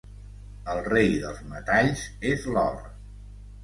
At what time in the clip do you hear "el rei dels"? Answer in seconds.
0.75-1.45